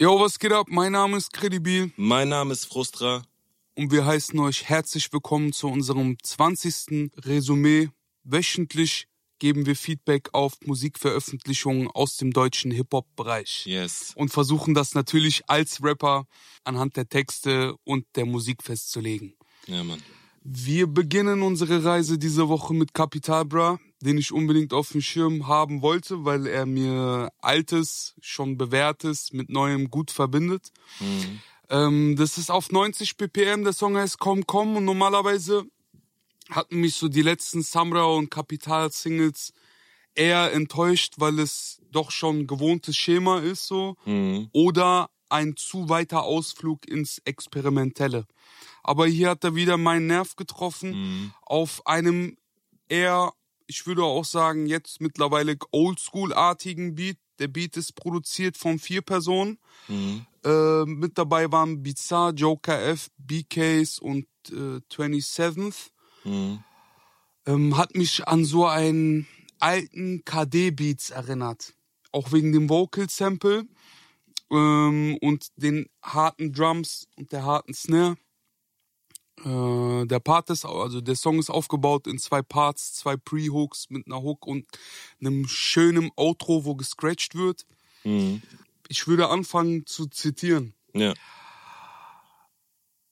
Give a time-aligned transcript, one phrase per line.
[0.00, 0.66] Yo, was geht ab?
[0.70, 3.22] Mein Name ist Credibil Mein Name ist Frustra.
[3.76, 7.10] und wir heißen euch herzlich willkommen zu unserem 20.
[7.24, 7.90] Resümee.
[8.24, 9.06] Wöchentlich
[9.38, 13.66] geben wir Feedback auf Musikveröffentlichungen aus dem deutschen Hip-Hop-Bereich.
[13.66, 14.12] Yes.
[14.16, 16.26] Und versuchen das natürlich als Rapper
[16.64, 19.34] anhand der Texte und der Musik festzulegen.
[19.66, 20.02] Ja, Mann.
[20.42, 25.46] Wir beginnen unsere Reise diese Woche mit Capital Bra, den ich unbedingt auf dem Schirm
[25.48, 30.70] haben wollte, weil er mir Altes, schon Bewährtes mit Neuem gut verbindet.
[31.00, 31.40] Mhm.
[31.70, 35.64] Ähm, das ist auf 90 BPM, der Song heißt Komm Komm und normalerweise
[36.50, 39.52] hatten mich so die letzten Samra und Kapital Singles
[40.14, 44.48] eher enttäuscht, weil es doch schon gewohntes Schema ist so Mhm.
[44.52, 48.26] oder ein zu weiter Ausflug ins Experimentelle.
[48.82, 51.32] Aber hier hat er wieder meinen Nerv getroffen Mhm.
[51.42, 52.36] auf einem
[52.88, 53.32] eher,
[53.66, 57.18] ich würde auch sagen, jetzt mittlerweile Oldschool-artigen Beat.
[57.38, 59.58] Der Beat ist produziert von vier Personen.
[59.88, 60.26] Mhm.
[60.44, 65.90] Äh, mit dabei waren Bizarre, Joker F, BKs und äh, 27th.
[66.24, 66.62] Mhm.
[67.46, 69.26] Ähm, hat mich an so einen
[69.58, 71.74] alten KD-Beats erinnert.
[72.12, 73.66] Auch wegen dem Vocal-Sample
[74.50, 78.16] ähm, und den harten Drums und der harten Snare.
[79.44, 84.06] Äh, der Part ist, also der Song ist aufgebaut in zwei Parts, zwei Pre-Hooks mit
[84.06, 84.66] einer Hook und
[85.20, 87.66] einem schönen Outro, wo gescratcht wird.
[88.04, 88.42] Mhm.
[88.88, 90.74] Ich würde anfangen zu zitieren.
[90.94, 91.14] Ja.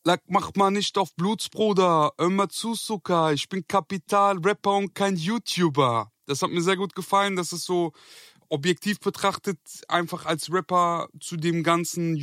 [0.05, 3.33] Lack, mach mal nicht auf Blutsbruder, mal zu, Zucker.
[3.33, 6.10] Ich bin Kapital-Rapper und kein YouTuber.
[6.27, 7.92] Das hat mir sehr gut gefallen, dass es so
[8.48, 12.16] objektiv betrachtet einfach als Rapper zu dem ganzen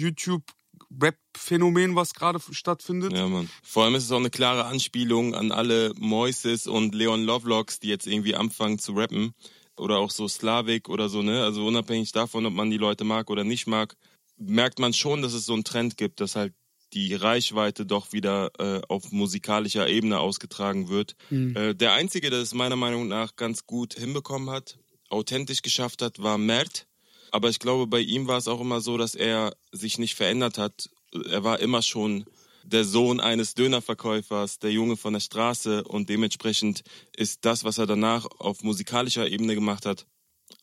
[0.90, 3.14] YouTube-Rap-Phänomen, was gerade stattfindet.
[3.14, 3.50] Ja, Mann.
[3.64, 7.88] Vor allem ist es auch eine klare Anspielung an alle Moises und Leon Lovelocks, die
[7.88, 9.34] jetzt irgendwie anfangen zu rappen.
[9.78, 11.44] Oder auch so Slavik oder so, ne?
[11.44, 13.96] Also unabhängig davon, ob man die Leute mag oder nicht mag,
[14.38, 16.54] merkt man schon, dass es so einen Trend gibt, dass halt
[16.92, 21.16] die Reichweite doch wieder äh, auf musikalischer Ebene ausgetragen wird.
[21.56, 24.80] Äh, der Einzige, der es meiner Meinung nach ganz gut hinbekommen hat,
[25.10, 26.88] authentisch geschafft hat, war Mert.
[27.32, 30.58] Aber ich glaube, bei ihm war es auch immer so, dass er sich nicht verändert
[30.58, 30.90] hat.
[31.30, 32.26] Er war immer schon
[32.64, 36.84] der Sohn eines Dönerverkäufers, der Junge von der Straße und dementsprechend
[37.16, 40.06] ist das, was er danach auf musikalischer Ebene gemacht hat,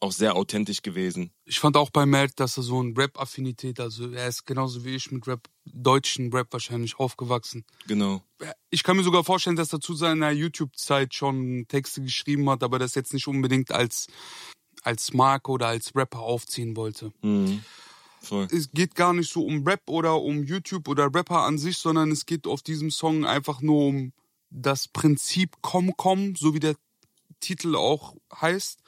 [0.01, 1.33] auch sehr authentisch gewesen.
[1.45, 4.95] Ich fand auch bei Mert, dass er so eine Rap-Affinität, also er ist genauso wie
[4.95, 7.65] ich mit Rap, deutschen Rap wahrscheinlich aufgewachsen.
[7.87, 8.23] Genau.
[8.71, 12.79] Ich kann mir sogar vorstellen, dass er zu seiner YouTube-Zeit schon Texte geschrieben hat, aber
[12.79, 14.07] das jetzt nicht unbedingt als,
[14.87, 17.13] als Marke oder als Rapper aufziehen wollte.
[17.23, 17.65] Mhm.
[18.23, 18.49] Voll.
[18.51, 22.11] Es geht gar nicht so um Rap oder um YouTube oder Rapper an sich, sondern
[22.11, 24.13] es geht auf diesem Song einfach nur um
[24.51, 26.77] das Prinzip Komm, komm, so wie der
[27.41, 28.81] Titel auch heißt.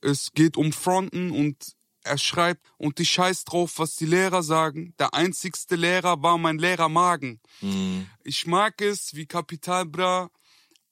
[0.00, 1.56] Es geht um Fronten und
[2.04, 4.94] er schreibt, und ich scheiß drauf, was die Lehrer sagen.
[4.98, 7.40] Der einzigste Lehrer war mein Lehrer Magen.
[7.60, 8.06] Mhm.
[8.22, 10.30] Ich mag es, wie Kapital Bra,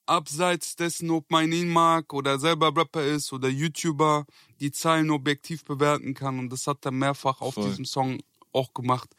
[0.07, 4.25] abseits dessen, ob man ihn mag oder selber Rapper ist oder YouTuber,
[4.59, 6.39] die Zahlen objektiv bewerten kann.
[6.39, 7.69] Und das hat er mehrfach auf Voll.
[7.69, 8.19] diesem Song
[8.53, 9.09] auch gemacht.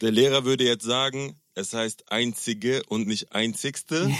[0.00, 4.10] Der Lehrer würde jetzt sagen, es heißt einzige und nicht einzigste.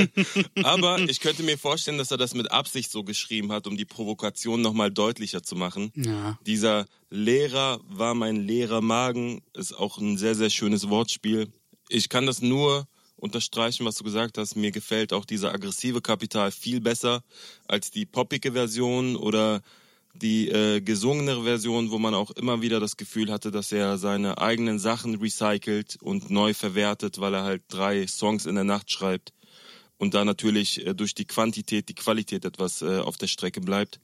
[0.64, 3.84] Aber ich könnte mir vorstellen, dass er das mit Absicht so geschrieben hat, um die
[3.84, 5.92] Provokation nochmal deutlicher zu machen.
[5.94, 6.38] Ja.
[6.46, 11.48] Dieser Lehrer war mein Lehrer Magen, ist auch ein sehr, sehr schönes Wortspiel.
[11.88, 12.88] Ich kann das nur
[13.20, 14.56] unterstreichen, was du gesagt hast.
[14.56, 17.22] Mir gefällt auch dieser aggressive Kapital viel besser
[17.68, 19.62] als die poppige Version oder
[20.14, 24.38] die äh, gesungenere Version, wo man auch immer wieder das Gefühl hatte, dass er seine
[24.38, 29.32] eigenen Sachen recycelt und neu verwertet, weil er halt drei Songs in der Nacht schreibt
[29.98, 34.00] und da natürlich äh, durch die Quantität die Qualität etwas äh, auf der Strecke bleibt.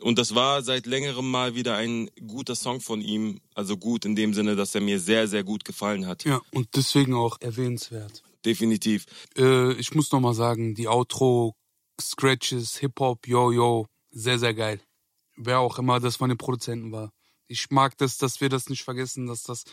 [0.00, 3.40] Und das war seit längerem mal wieder ein guter Song von ihm.
[3.54, 6.24] Also gut in dem Sinne, dass er mir sehr, sehr gut gefallen hat.
[6.24, 8.22] Ja, und deswegen auch erwähnenswert.
[8.48, 9.04] Definitiv.
[9.36, 11.54] Äh, ich muss nochmal sagen, die Outro,
[12.00, 14.80] Scratches, Hip-Hop, Yo, Yo, sehr, sehr geil.
[15.36, 17.10] Wer auch immer das von den Produzenten war.
[17.46, 19.64] Ich mag das, dass wir das nicht vergessen, dass das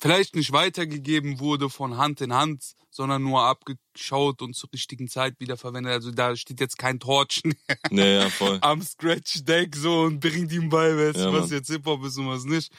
[0.00, 5.34] vielleicht nicht weitergegeben wurde von Hand in Hand, sondern nur abgeschaut und zur richtigen Zeit
[5.40, 5.92] wiederverwendet.
[5.92, 7.54] Also da steht jetzt kein Torchen
[7.90, 8.58] Naja, voll.
[8.60, 12.44] am Scratch-Deck so und bringt ihm bei, weißt Ja, was jetzt Hip-Hop ist und was
[12.44, 12.70] nicht.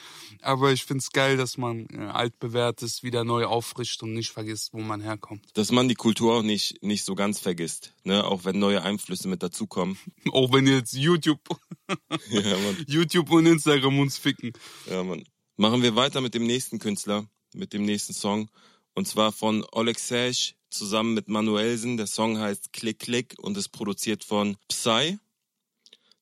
[0.42, 4.80] Aber ich find's geil, dass man äh, altbewährtes wieder neu auffrischt und nicht vergisst, wo
[4.80, 5.46] man herkommt.
[5.54, 7.94] Dass man die Kultur auch nicht, nicht so ganz vergisst.
[8.04, 8.24] Ne?
[8.24, 9.98] Auch wenn neue Einflüsse mit dazukommen.
[10.32, 11.40] Auch wenn jetzt YouTube,
[12.30, 12.58] ja.
[12.88, 14.54] YouTube und Instagram uns ficken.
[14.90, 15.24] Ja, Mann.
[15.58, 18.50] Machen wir weiter mit dem nächsten Künstler, mit dem nächsten Song.
[18.96, 21.98] Und zwar von Oleg Sesh zusammen mit Manuelsen.
[21.98, 25.20] Der Song heißt Klick Klick und ist produziert von Psy.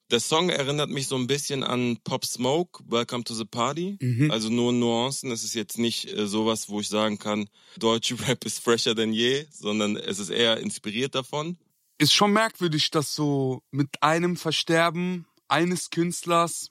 [0.10, 3.98] Der Song erinnert mich so ein bisschen an Pop Smoke, Welcome to the Party.
[4.00, 4.32] Mhm.
[4.32, 5.32] Also nur Nuancen.
[5.32, 7.48] Es ist jetzt nicht äh, sowas, wo ich sagen kann,
[7.78, 11.58] deutsche Rap ist fresher denn je, sondern es ist eher inspiriert davon.
[12.00, 16.70] Ist schon merkwürdig, dass so mit einem Versterben eines Künstlers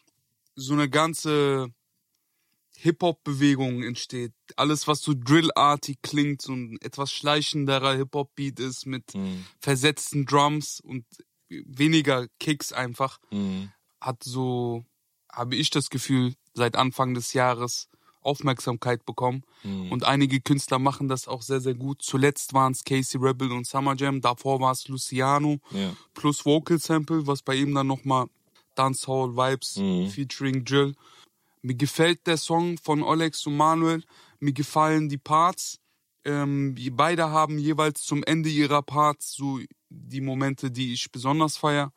[0.55, 1.73] so eine ganze
[2.83, 4.33] Hip-Hop-Bewegung entsteht.
[4.57, 9.45] Alles, was so Drill-artig klingt, so ein etwas schleichenderer Hip-Hop-Beat ist mit Mhm.
[9.61, 11.05] versetzten Drums und
[11.49, 13.71] weniger Kicks einfach, Mhm.
[14.01, 14.85] hat so,
[15.33, 17.89] habe ich das Gefühl, seit Anfang des Jahres
[18.21, 19.43] Aufmerksamkeit bekommen.
[19.65, 19.91] Mhm.
[19.93, 22.03] Und einige Künstler machen das auch sehr, sehr gut.
[22.03, 25.93] Zuletzt waren es Casey Rebel und Summer Jam, davor war es Luciano Ja.
[26.15, 28.27] plus Vocal Sample, was bei ihm dann nochmal
[28.77, 30.09] Dancehall Vibes Mhm.
[30.09, 30.95] featuring Jill.
[31.63, 34.03] Mir gefällt der Song von Olex und Manuel.
[34.41, 35.79] Mir gefallen die Parts.
[36.25, 41.57] Ähm, die beide haben jeweils zum Ende ihrer Parts so die Momente, die ich besonders
[41.57, 41.93] feier.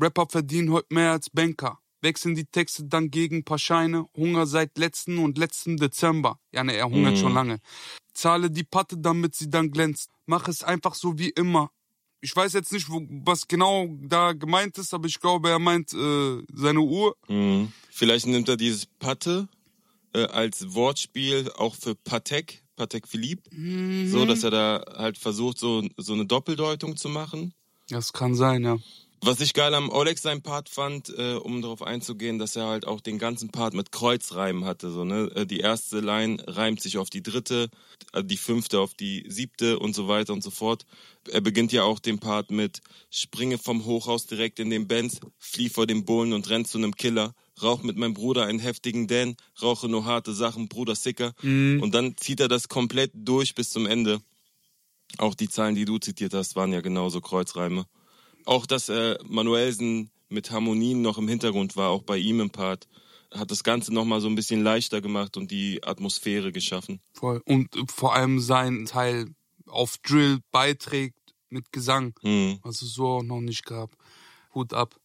[0.00, 1.78] Rapper verdienen heute mehr als Banker.
[2.00, 4.06] Wechseln die Texte dann gegen paar Scheine.
[4.16, 6.40] Hunger seit letzten und letzten Dezember.
[6.52, 7.18] Ja, ne, er hungert Mhm.
[7.18, 7.60] schon lange.
[8.14, 10.10] Zahle die Patte, damit sie dann glänzt.
[10.26, 11.70] Mach es einfach so wie immer.
[12.20, 15.92] Ich weiß jetzt nicht, wo, was genau da gemeint ist, aber ich glaube, er meint
[15.94, 17.16] äh, seine Uhr.
[17.28, 17.72] Mhm.
[17.90, 19.48] Vielleicht nimmt er dieses Patte
[20.12, 23.50] äh, als Wortspiel auch für Patek, Patek Philippe,
[24.06, 27.54] so dass er da halt versucht, so, so eine Doppeldeutung zu machen.
[27.88, 28.78] Das kann sein, ja.
[29.22, 32.86] Was ich geil am Olex sein Part fand, äh, um darauf einzugehen, dass er halt
[32.86, 34.90] auch den ganzen Part mit Kreuzreimen hatte.
[34.90, 35.30] So, ne?
[35.34, 37.68] Äh, Die erste Line reimt sich auf die dritte,
[38.14, 40.86] äh, die fünfte auf die siebte und so weiter und so fort.
[41.30, 42.80] Er beginnt ja auch den Part mit
[43.10, 46.96] Springe vom Hochhaus direkt in den Benz, flieh vor dem Bullen und renn zu nem
[46.96, 51.34] Killer, rauch mit meinem Bruder einen heftigen Dan, rauche nur harte Sachen, Bruder Sicker.
[51.82, 54.22] Und dann zieht er das komplett durch bis zum Ende.
[55.18, 57.84] Auch die Zahlen, die du zitiert hast, waren ja genauso Kreuzreime.
[58.46, 62.88] Auch, dass äh, Manuelsen mit Harmonien noch im Hintergrund war, auch bei ihm im Part,
[63.32, 67.00] hat das Ganze nochmal so ein bisschen leichter gemacht und die Atmosphäre geschaffen.
[67.12, 67.40] Voll.
[67.46, 69.26] Und vor allem sein Teil
[69.66, 71.16] auf Drill beiträgt
[71.48, 72.58] mit Gesang, Hm.
[72.62, 73.90] was es so auch noch nicht gab.
[74.54, 74.96] Hut ab.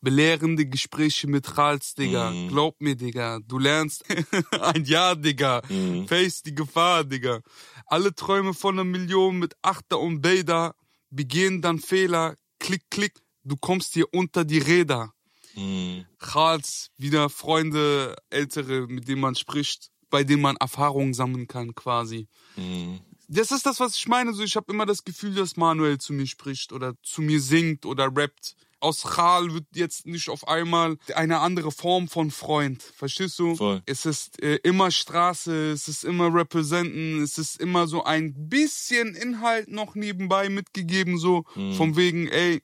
[0.00, 2.30] Belehrende Gespräche mit Rals, Digga.
[2.30, 2.48] Mhm.
[2.48, 3.40] Glaub mir, Digga.
[3.46, 4.04] Du lernst
[4.60, 5.62] ein Jahr, Digga.
[5.68, 6.06] Mhm.
[6.06, 7.40] Face die Gefahr, Digga.
[7.86, 10.74] Alle Träume von einer Million mit Achter und Bader
[11.10, 12.36] begehen dann Fehler.
[12.64, 13.12] Klick, klick.
[13.42, 15.12] Du kommst hier unter die Räder.
[15.52, 16.06] Hm.
[16.18, 22.26] Charles, wieder Freunde, Ältere, mit denen man spricht, bei denen man Erfahrungen sammeln kann, quasi.
[22.54, 23.00] Hm.
[23.28, 24.32] Das ist das, was ich meine.
[24.32, 27.84] So, ich habe immer das Gefühl, dass Manuel zu mir spricht oder zu mir singt
[27.84, 28.56] oder rappt.
[28.84, 32.82] Aus Chal wird jetzt nicht auf einmal eine andere Form von Freund.
[32.82, 33.54] Verstehst du?
[33.54, 33.82] Voll.
[33.86, 39.14] Es ist äh, immer Straße, es ist immer Representen, es ist immer so ein bisschen
[39.14, 41.44] Inhalt noch nebenbei mitgegeben, so
[41.76, 42.62] von wegen, ey,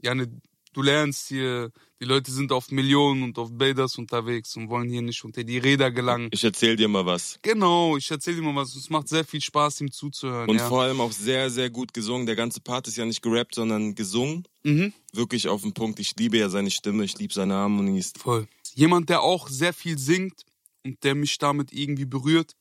[0.00, 0.28] Janne,
[0.78, 5.02] du lernst hier, die Leute sind auf Millionen und auf Baders unterwegs und wollen hier
[5.02, 6.28] nicht unter die Räder gelangen.
[6.30, 7.36] Ich erzähl dir mal was.
[7.42, 8.76] Genau, ich erzähl dir mal was.
[8.76, 10.48] Es macht sehr viel Spaß, ihm zuzuhören.
[10.48, 10.68] Und ja.
[10.68, 12.26] vor allem auch sehr, sehr gut gesungen.
[12.26, 14.46] Der ganze Part ist ja nicht gerappt, sondern gesungen.
[14.62, 14.92] Mhm.
[15.12, 15.98] Wirklich auf den Punkt.
[15.98, 18.12] Ich liebe ja seine Stimme, ich liebe seine Harmonies.
[18.16, 18.46] Voll.
[18.74, 20.44] Jemand, der auch sehr viel singt
[20.84, 22.52] und der mich damit irgendwie berührt,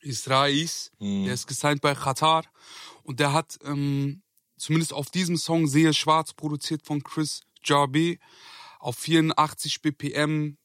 [0.00, 0.90] ist Rais.
[0.98, 1.24] Mhm.
[1.24, 2.44] Der ist gesigned bei Qatar
[3.02, 4.20] und der hat ähm,
[4.60, 8.18] zumindest auf diesem Song sehr schwarz produziert von Chris Jarby
[8.78, 10.56] auf 84 BPM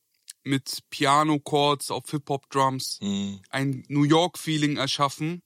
[0.43, 3.39] mit Piano Chords auf Hip Hop Drums Hm.
[3.49, 5.41] ein New York Feeling erschaffen.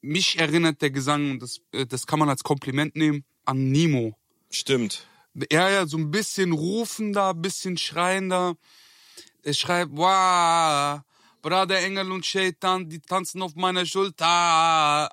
[0.00, 4.16] Mich erinnert der Gesang und das äh, das kann man als Kompliment nehmen an Nemo.
[4.50, 5.06] Stimmt.
[5.48, 8.56] Er ja so ein bisschen rufender, bisschen schreiender.
[9.42, 11.00] Er schreibt, wow,
[11.42, 14.26] Bruder Engel und Shaitan, die tanzen auf meiner Schulter.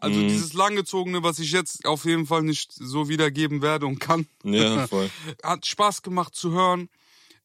[0.03, 0.27] Also Mhm.
[0.27, 4.27] dieses langgezogene, was ich jetzt auf jeden Fall nicht so wiedergeben werde und kann.
[4.43, 5.09] Ja, voll.
[5.43, 6.89] Hat Spaß gemacht zu hören.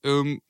[0.05, 0.41] Ähm,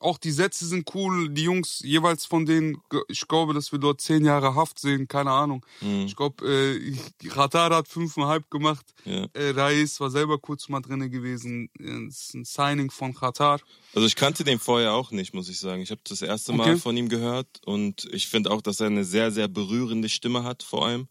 [0.00, 1.28] auch die Sätze sind cool.
[1.30, 2.76] Die Jungs jeweils von denen,
[3.08, 5.64] ich glaube, dass wir dort zehn Jahre Haft sehen, keine Ahnung.
[5.80, 6.06] Mhm.
[6.06, 8.84] Ich glaube, äh, Qatar hat fünfeinhalb gemacht.
[9.04, 9.26] Ja.
[9.32, 11.70] Äh, Reis war selber kurz mal drinne gewesen.
[11.78, 13.60] Äh, Es ist ein Signing von Qatar.
[13.94, 15.82] Also ich kannte den vorher auch nicht, muss ich sagen.
[15.82, 16.78] Ich habe das erste Mal Okay.
[16.78, 20.62] von ihm gehört und ich finde auch, dass er eine sehr, sehr berührende Stimme hat,
[20.62, 21.08] vor allem.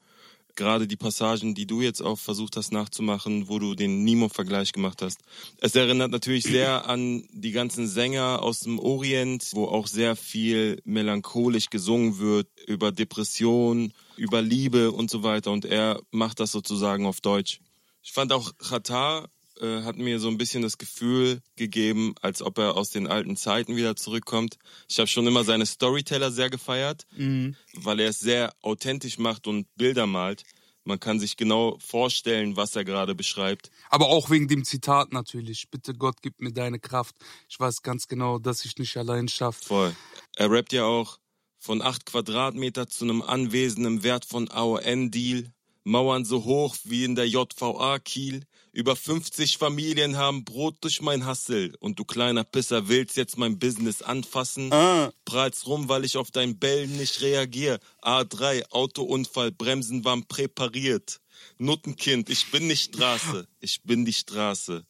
[0.56, 5.02] Gerade die Passagen, die du jetzt auch versucht hast nachzumachen, wo du den Nemo-Vergleich gemacht
[5.02, 5.20] hast.
[5.60, 10.82] Es erinnert natürlich sehr an die ganzen Sänger aus dem Orient, wo auch sehr viel
[10.86, 15.52] melancholisch gesungen wird über Depression, über Liebe und so weiter.
[15.52, 17.60] Und er macht das sozusagen auf Deutsch.
[18.02, 19.30] Ich fand auch Qatar
[19.62, 23.38] äh, hat mir so ein bisschen das Gefühl gegeben, als ob er aus den alten
[23.38, 24.58] Zeiten wieder zurückkommt.
[24.88, 27.06] Ich habe schon immer seine Storyteller sehr gefeiert,
[27.74, 30.44] weil er es sehr authentisch macht und Bilder malt.
[30.88, 33.72] Man kann sich genau vorstellen, was er gerade beschreibt.
[33.90, 35.70] Aber auch wegen dem Zitat natürlich.
[35.72, 37.16] Bitte Gott, gib mir deine Kraft.
[37.50, 39.66] Ich weiß ganz genau, dass ich nicht allein schaffe.
[39.66, 39.96] Voll.
[40.36, 41.18] Er rappt ja auch
[41.58, 45.52] von acht Quadratmeter zu einem Anwesen im Wert von AON-Deal.
[45.84, 48.44] Mauern so hoch wie in der JVA Kiel.
[48.76, 51.74] Über 50 Familien haben Brot durch mein Hassel.
[51.80, 54.70] Und du kleiner Pisser willst jetzt mein Business anfassen?
[54.74, 55.14] Ah.
[55.24, 57.80] Prallst rum, weil ich auf dein Bellen nicht reagier.
[58.02, 61.22] A3, Autounfall, Bremsen waren präpariert.
[61.58, 63.48] Nuttenkind, ich bin die Straße.
[63.62, 64.86] Ich bin die Straße.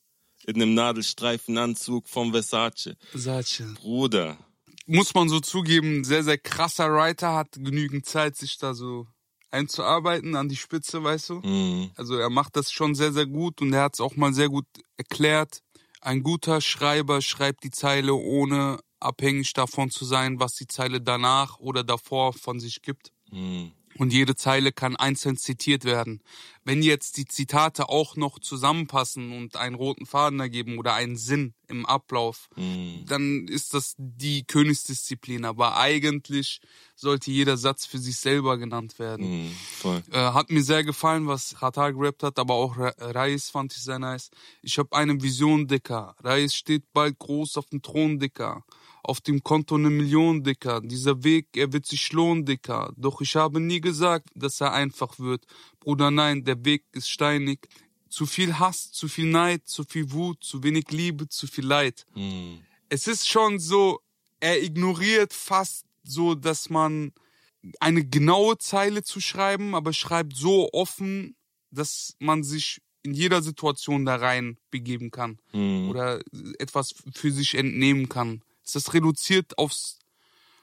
[0.47, 2.95] In einem Nadelstreifenanzug vom Versace.
[3.11, 3.75] Versace.
[3.75, 4.39] Bruder.
[4.87, 9.05] Muss man so zugeben, sehr, sehr krasser Writer, hat genügend Zeit, sich da so
[9.55, 11.35] einzuarbeiten an die Spitze, weißt du?
[11.43, 11.91] Mhm.
[11.95, 14.49] Also er macht das schon sehr, sehr gut und er hat es auch mal sehr
[14.49, 14.65] gut
[14.97, 15.59] erklärt.
[16.01, 21.57] Ein guter Schreiber schreibt die Zeile, ohne abhängig davon zu sein, was die Zeile danach
[21.59, 23.11] oder davor von sich gibt.
[23.31, 23.71] Mhm.
[23.97, 26.21] Und jede Zeile kann einzeln zitiert werden.
[26.65, 31.53] Wenn jetzt die Zitate auch noch zusammenpassen und einen roten Faden ergeben oder einen Sinn
[31.69, 33.05] im Ablauf, Mhm.
[33.07, 35.45] dann ist das die Königsdisziplin.
[35.45, 36.59] Aber eigentlich
[36.95, 39.55] sollte jeder Satz für sich selber genannt werden.
[39.79, 40.03] Voll.
[40.11, 43.81] Äh, hat mir sehr gefallen, was Qatar gerappt hat, aber auch Ra- Reis fand ich
[43.81, 44.29] sehr nice.
[44.61, 46.15] Ich habe eine Vision, Dicker.
[46.21, 48.65] Reis steht bald groß auf dem Thron, Dicker.
[49.07, 50.81] Auf dem Konto eine Million, Dicker.
[50.81, 52.91] Dieser Weg, er wird sich lohnen, Dicker.
[52.97, 55.45] Doch ich habe nie gesagt, dass er einfach wird.
[55.79, 57.59] Bruder, nein, der Weg ist steinig.
[58.09, 62.05] Zu viel Hass, zu viel Neid, zu viel Wut, zu wenig Liebe, zu viel Leid
[62.15, 62.59] Mhm.
[62.89, 63.99] es ist schon so,
[64.39, 67.11] er ignoriert fast so, dass man
[67.79, 71.35] eine genaue Zeile zu schreiben, aber schreibt so offen,
[71.71, 75.89] dass man sich in jeder Situation da rein begeben kann Mhm.
[75.89, 76.21] oder
[76.59, 78.41] etwas für sich entnehmen kann.
[78.73, 79.99] Ist reduziert aufs,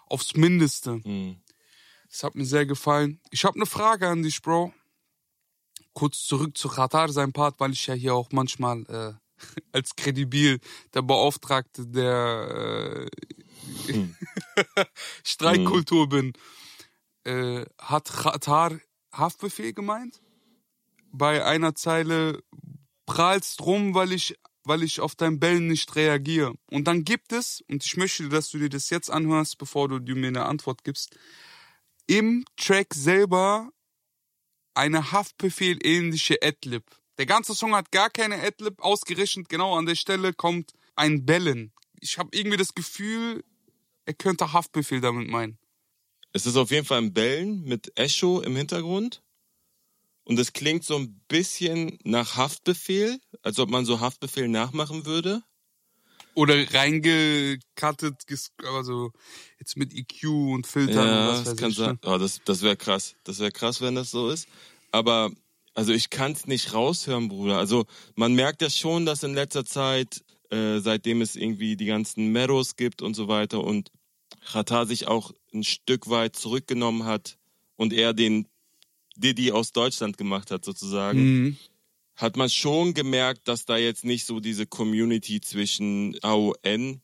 [0.06, 1.00] aufs Mindeste.
[1.04, 1.42] Mhm.
[2.10, 3.20] Das hat mir sehr gefallen.
[3.30, 4.74] Ich habe eine Frage an dich, Bro.
[5.94, 9.14] Kurz zurück zu Qatar, sein Part, weil ich ja hier auch manchmal äh,
[9.72, 10.58] als kredibil
[10.94, 13.22] der Beauftragte der äh,
[13.86, 14.16] Hm.
[15.24, 16.32] Streikkultur bin.
[17.24, 18.78] Äh, hat Qatar
[19.12, 20.20] Haftbefehl gemeint?
[21.12, 22.42] Bei einer Zeile
[23.06, 26.54] prahlst rum, weil ich weil ich auf dein Bellen nicht reagiere.
[26.70, 30.14] Und dann gibt es, und ich möchte, dass du dir das jetzt anhörst, bevor du
[30.14, 31.16] mir eine Antwort gibst,
[32.06, 33.70] im Track selber
[34.74, 36.84] eine Haftbefehl-ähnliche Adlib.
[37.18, 41.72] Der ganze Song hat gar keine Adlib, ausgerechnet genau an der Stelle kommt ein Bellen.
[42.00, 43.44] Ich habe irgendwie das Gefühl,
[44.06, 45.58] er könnte Haftbefehl damit meinen.
[46.32, 49.21] Es ist auf jeden Fall ein Bellen mit Echo im Hintergrund.
[50.24, 55.42] Und es klingt so ein bisschen nach Haftbefehl, als ob man so Haftbefehl nachmachen würde.
[56.34, 58.22] Oder reingekattet,
[58.64, 59.10] also
[59.58, 61.76] jetzt mit EQ und Filtern und Ja, was das kann ich.
[61.76, 61.94] sein.
[61.94, 61.98] ne?
[62.04, 63.16] Oh, das das wäre krass.
[63.24, 64.48] Das wäre krass, wenn das so ist.
[64.92, 65.30] Aber
[65.74, 67.58] also ich kann es nicht raushören, Bruder.
[67.58, 72.32] Also man merkt ja schon, dass in letzter Zeit, äh, seitdem es irgendwie die ganzen
[72.32, 73.90] Meadows gibt und so weiter und
[74.52, 77.38] Qatar sich auch ein Stück weit zurückgenommen hat
[77.76, 78.46] und er den
[79.16, 81.56] Diddy aus Deutschland gemacht hat sozusagen, Mhm.
[82.16, 87.00] hat man schon gemerkt, dass da jetzt nicht so diese Community zwischen AON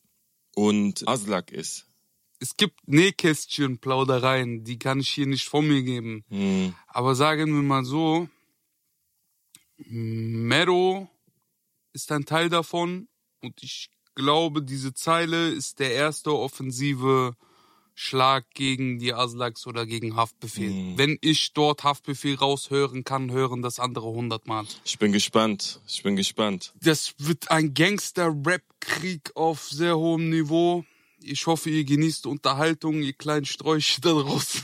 [0.55, 1.87] und Aslak ist.
[2.41, 6.25] Es gibt Nähkästchen, Plaudereien, die kann ich hier nicht von mir geben.
[6.29, 6.75] Hm.
[6.87, 8.29] Aber sagen wir mal so,
[9.77, 11.09] Mero
[11.93, 13.09] ist ein Teil davon
[13.43, 17.37] und ich glaube, diese Zeile ist der erste offensive
[18.01, 20.71] Schlag gegen die Aslaks oder gegen Haftbefehl.
[20.71, 20.99] Mhm.
[20.99, 24.67] Wenn ich dort Haftbefehl raushören kann, hören das andere hundertmal.
[24.85, 25.81] Ich bin gespannt.
[25.89, 26.73] Ich bin gespannt.
[26.81, 30.85] Das wird ein Gangster-Rap-Krieg auf sehr hohem Niveau.
[31.21, 34.63] Ich hoffe, ihr genießt Unterhaltung, ihr kleinen Sträuche da draußen.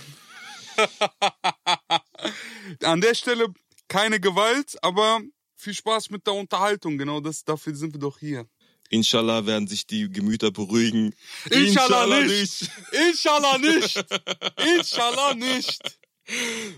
[2.84, 3.48] An der Stelle
[3.88, 5.20] keine Gewalt, aber
[5.56, 6.98] viel Spaß mit der Unterhaltung.
[6.98, 8.46] Genau das, dafür sind wir doch hier.
[8.90, 11.14] Inshallah werden sich die Gemüter beruhigen.
[11.50, 12.70] Inshallah nicht.
[13.08, 14.04] Inshallah nicht.
[14.78, 15.80] Inshallah nicht.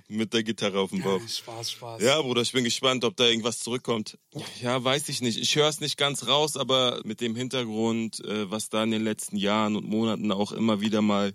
[0.08, 1.20] Mit der Gitarre auf dem Bauch.
[1.26, 2.02] Spaß, Spaß.
[2.02, 4.18] Ja, Bruder, ich bin gespannt, ob da irgendwas zurückkommt.
[4.60, 5.38] Ja, weiß ich nicht.
[5.38, 9.04] Ich höre es nicht ganz raus, aber mit dem Hintergrund, äh, was da in den
[9.04, 11.32] letzten Jahren und Monaten auch immer wieder mal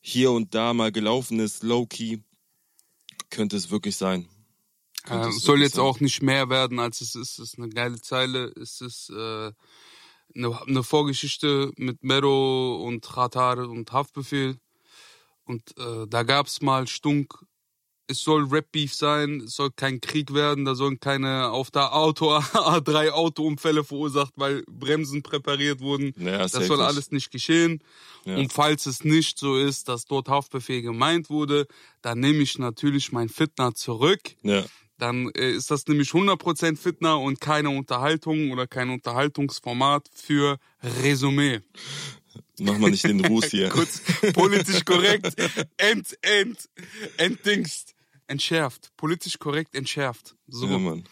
[0.00, 2.18] hier und da mal gelaufen ist, low-key,
[3.30, 4.26] könnte es wirklich sein.
[5.04, 5.84] Könnte Äh, es soll jetzt sein.
[5.84, 7.38] auch nicht mehr werden, als es ist.
[7.38, 8.52] Es ist eine geile Zeile.
[8.58, 9.52] Es ist äh,
[10.34, 14.56] eine, eine Vorgeschichte mit Mero und Khatar und Haftbefehl.
[15.44, 17.44] Und äh, da gab's mal Stunk
[18.06, 22.36] es soll Rap-Beef sein, es soll kein Krieg werden, da sollen keine auf der Auto
[22.36, 26.12] A3 Autounfälle verursacht, weil Bremsen präpariert wurden.
[26.18, 26.86] Ja, das soll nicht.
[26.86, 27.82] alles nicht geschehen.
[28.24, 28.36] Ja.
[28.36, 31.66] Und falls es nicht so ist, dass dort Haftbefehl gemeint wurde,
[32.02, 34.20] dann nehme ich natürlich mein Fitner zurück.
[34.42, 34.64] Ja.
[34.98, 40.58] Dann äh, ist das nämlich 100% Fitner und keine Unterhaltung oder kein Unterhaltungsformat für
[41.02, 41.60] Resümee.
[42.60, 43.68] Mach mal nicht den Ruß hier.
[43.70, 44.00] Kurz
[44.32, 45.34] politisch korrekt,
[45.76, 46.68] ent, ent,
[47.16, 47.94] entdingst,
[48.26, 48.92] entschärft.
[48.96, 50.36] Politisch korrekt entschärft.
[50.46, 50.66] So.
[50.68, 51.04] Ja, Mann.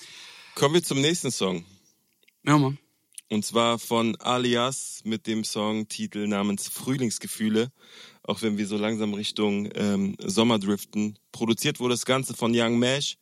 [0.54, 1.64] Kommen wir zum nächsten Song.
[2.44, 2.78] Ja, Mann.
[3.28, 7.72] Und zwar von Alias mit dem Songtitel namens Frühlingsgefühle.
[8.22, 11.18] Auch wenn wir so langsam Richtung ähm, Sommer driften.
[11.32, 13.16] Produziert wurde das Ganze von Young Mash.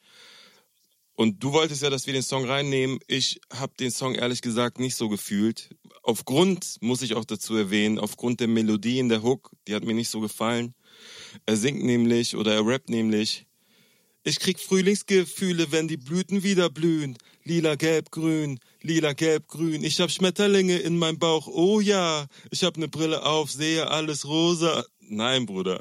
[1.21, 2.99] Und du wolltest ja, dass wir den Song reinnehmen.
[3.07, 5.69] Ich habe den Song ehrlich gesagt nicht so gefühlt.
[6.03, 9.93] Aufgrund, muss ich auch dazu erwähnen, aufgrund der Melodie in der Hook, die hat mir
[9.93, 10.73] nicht so gefallen.
[11.45, 13.45] Er singt nämlich oder er rappt nämlich.
[14.25, 17.19] Ich krieg Frühlingsgefühle, wenn die Blüten wieder blühen.
[17.45, 19.83] Lila, gelb, grün, lila, gelb, grün.
[19.83, 22.27] Ich hab Schmetterlinge in meinem Bauch, oh ja.
[22.51, 24.85] Ich hab ne Brille auf, sehe alles rosa.
[25.01, 25.81] Nein, Bruder.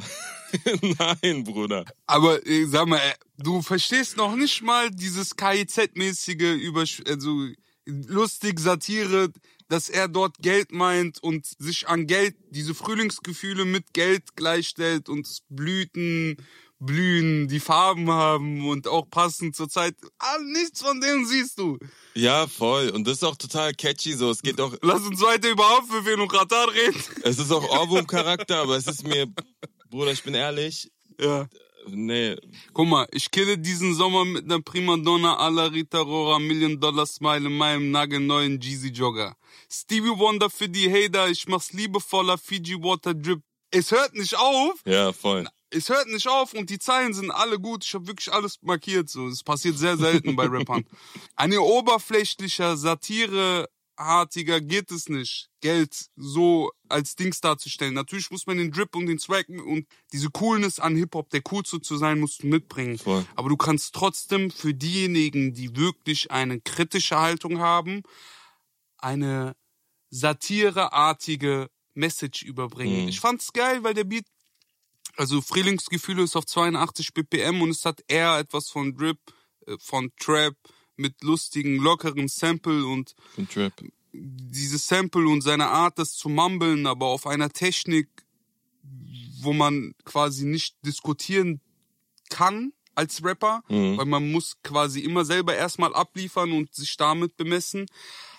[1.21, 1.85] Nein, Bruder.
[2.07, 7.49] Aber äh, sag mal, äh, du verstehst noch nicht mal dieses KIZ-mäßige Übersch also
[7.85, 9.31] lustig Satire,
[9.67, 15.27] dass er dort Geld meint und sich an Geld, diese Frühlingsgefühle mit Geld gleichstellt und
[15.49, 16.37] Blüten
[16.79, 19.95] blühen, die Farben haben und auch passend zur Zeit.
[20.17, 21.77] Ah, nichts von dem siehst du.
[22.15, 22.89] Ja, voll.
[22.89, 24.29] Und das ist auch total catchy so.
[24.31, 27.01] Es geht auch, Lass uns weiter über Haftbefehl und Katar reden.
[27.23, 29.27] es ist auch Ohrwurm-Charakter, aber es ist mir,
[29.89, 31.47] Bruder, ich bin ehrlich, Ja.
[31.87, 32.35] nee,
[32.73, 37.05] Guck mal, ich kille diesen Sommer mit einer Primadonna à la Rita Rora Million Dollar
[37.05, 39.35] Smile in meinem nagelneuen Jeezy Jogger.
[39.71, 43.41] Stevie Wonder für die Hater, ich mach's liebevoller Fiji Water Drip.
[43.71, 45.47] Es hört nicht auf, ja, voll.
[45.71, 47.83] Es hört nicht auf und die Zeilen sind alle gut.
[47.85, 49.09] Ich habe wirklich alles markiert.
[49.09, 50.85] So, es passiert sehr selten bei Rappern.
[51.35, 57.93] Eine oberflächlicher Satireartiger geht es nicht, Geld so als Dings darzustellen.
[57.93, 61.41] Natürlich muss man den Drip und den Swag und diese Coolness an Hip Hop, der
[61.41, 62.97] coolste zu sein, musst du mitbringen.
[62.97, 63.25] Voll.
[63.35, 68.01] Aber du kannst trotzdem für diejenigen, die wirklich eine kritische Haltung haben,
[68.97, 69.55] eine
[70.09, 73.03] satireartige Message überbringen.
[73.03, 73.09] Mhm.
[73.09, 74.25] Ich fand's geil, weil der Beat,
[75.17, 79.19] also Frühlingsgefühle ist auf 82 BPM und es hat eher etwas von Drip,
[79.67, 80.55] äh, von Trap
[80.95, 83.73] mit lustigen, lockeren Sample und Von Trap.
[84.11, 88.09] dieses Sample und seine Art, das zu mumbeln, aber auf einer Technik,
[89.41, 91.61] wo man quasi nicht diskutieren
[92.29, 93.97] kann als Rapper, Mhm.
[93.97, 97.85] weil man muss quasi immer selber erstmal abliefern und sich damit bemessen,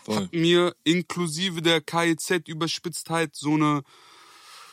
[0.04, 0.16] Voll.
[0.16, 3.82] hat mir inklusive der KIZ-Überspitztheit so eine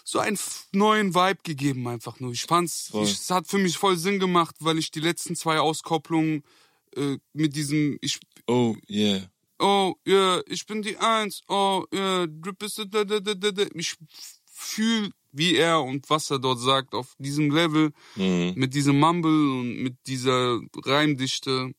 [0.10, 0.40] so einen
[0.72, 2.32] neuen Vibe gegeben einfach nur.
[2.32, 5.60] Ich fand's, ich, es hat für mich voll Sinn gemacht, weil ich die letzten zwei
[5.60, 6.44] Auskopplungen
[6.96, 8.18] äh, mit diesem, ich
[8.48, 9.30] Oh, yeah.
[9.60, 13.66] oh, ja, ich bin die Eins, oh, ja, Drip ist, da, da, da, da, da.
[13.76, 13.96] ich
[14.50, 18.54] fühl, wie er und was er dort sagt, auf diesem Level, Mhm.
[18.56, 21.74] mit diesem Mumble und mit dieser Reimdichte.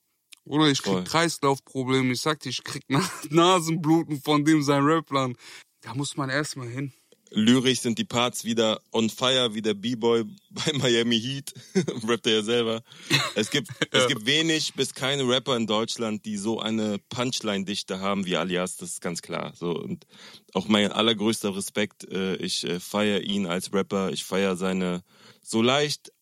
[0.44, 1.04] Oder ich krieg Voll.
[1.04, 5.34] Kreislaufprobleme, ich sag dir, ich krieg Na Nasenbluten von dem sein Rapplan.
[5.80, 6.92] Da muss man erstmal hin.
[7.30, 11.52] Lyrisch sind die Parts wieder on fire, wie der B-Boy bei Miami Heat.
[12.06, 12.82] Rappt er ja selber.
[13.34, 18.26] Es gibt, es gibt wenig bis keine Rapper in Deutschland, die so eine Punchline-Dichte haben
[18.26, 19.52] wie Alias, das ist ganz klar.
[19.56, 20.06] So, und
[20.54, 25.02] auch mein allergrößter Respekt, äh, ich äh, feiere ihn als Rapper, ich feiere seine
[25.42, 26.12] so leicht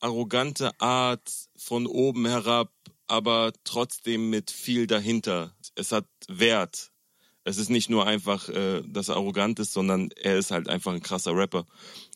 [0.00, 2.72] arrogante Art von oben herab,
[3.06, 5.54] aber trotzdem mit viel dahinter.
[5.74, 6.91] Es hat Wert.
[7.44, 10.92] Es ist nicht nur einfach, äh, dass er arrogant ist, sondern er ist halt einfach
[10.92, 11.66] ein krasser Rapper.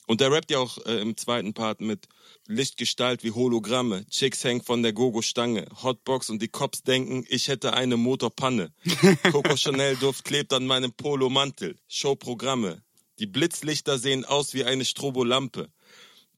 [0.07, 2.07] Und der rappt ja auch äh, im zweiten Part mit
[2.47, 7.73] Lichtgestalt wie Hologramme, Chicks hängen von der Gogo-Stange, Hotbox und die Cops denken, ich hätte
[7.73, 8.73] eine Motorpanne.
[9.33, 12.83] Coco Chanel Duft klebt an meinem Polo-Mantel, Showprogramme.
[13.19, 15.71] Die Blitzlichter sehen aus wie eine Strobolampe.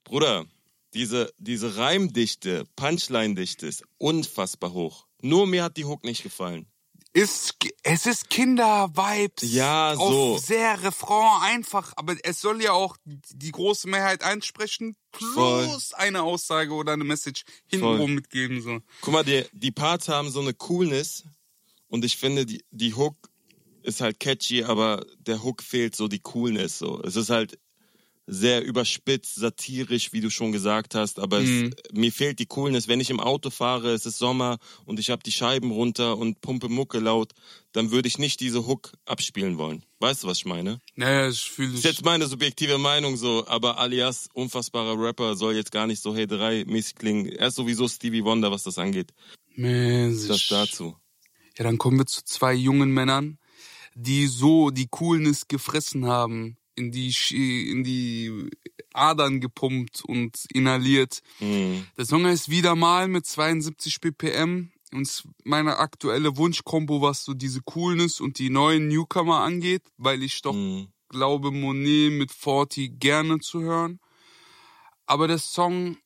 [0.05, 0.47] Bruder,
[0.95, 5.07] diese, diese Reimdichte, Punchline-Dichte ist unfassbar hoch.
[5.21, 6.67] Nur mir hat die Hook nicht gefallen.
[7.15, 9.53] Ist, es ist Kinder-Vibes.
[9.53, 10.35] Ja, so.
[10.35, 15.79] Auf sehr Refrain einfach, aber es soll ja auch die große Mehrheit einsprechen, plus Voll.
[15.97, 18.81] eine Aussage oder eine Message hintenrum mitgeben, so.
[19.01, 21.25] Guck mal, die, die Parts haben so eine Coolness
[21.89, 23.17] und ich finde, die, die Hook
[23.83, 26.79] ist halt catchy, aber der Hook fehlt so die Coolness.
[26.79, 27.03] So.
[27.03, 27.59] Es ist halt
[28.31, 31.71] sehr überspitzt, satirisch, wie du schon gesagt hast, aber Mhm.
[31.73, 32.87] es, mir fehlt die Coolness.
[32.87, 36.43] Wenn ich im Auto fahre, es ist Sommer und ich habe die Scheiben runter und
[36.43, 37.33] pumpe Mucke laut,
[37.73, 39.83] dann würde ich nicht diese Hook abspielen wollen.
[40.01, 40.81] Weißt du, was ich meine?
[40.95, 45.73] Naja, ich fühle ist jetzt meine subjektive Meinung so, aber alias unfassbarer Rapper soll jetzt
[45.73, 47.27] gar nicht so Hey 3 mäßig klingen.
[47.27, 49.13] Er ist sowieso Stevie Wonder, was das angeht.
[49.57, 50.29] Mäßig.
[50.29, 50.97] Das dazu.
[51.57, 53.39] Ja, dann kommen wir zu zwei jungen Männern,
[53.95, 57.15] die so die Coolness gefressen haben, in die,
[57.71, 58.49] in die
[58.95, 61.21] Adern gepumpt und inhaliert.
[61.41, 61.87] Mhm.
[61.97, 67.35] Der Song heißt Wieder mal mit 72 BPM und ist meine aktuelle Wunschkombo, was so
[67.35, 70.89] diese Coolness und die neuen Newcomer angeht, weil ich doch Mhm.
[71.11, 74.01] glaube, Monet mit 40 gerne zu hören.
[75.07, 75.97] Aber der Song,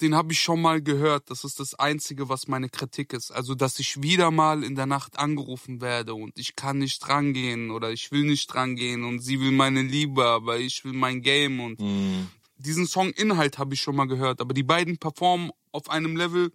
[0.00, 1.30] den habe ich schon mal gehört.
[1.30, 3.30] Das ist das Einzige, was meine Kritik ist.
[3.30, 7.70] Also, dass ich wieder mal in der Nacht angerufen werde und ich kann nicht rangehen
[7.70, 11.60] oder ich will nicht rangehen und sie will meine Liebe, aber ich will mein Game
[11.60, 12.28] und Mhm.
[12.56, 14.40] diesen Song-Inhalt habe ich schon mal gehört.
[14.40, 16.52] Aber die beiden performen auf einem Level,